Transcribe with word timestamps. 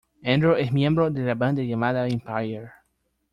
Andrew 0.25 0.53
es 0.55 0.71
miembro 0.73 1.11
de 1.11 1.21
la 1.21 1.35
banda 1.35 1.61
llamada 1.61 2.07
"Empire". 2.07 2.71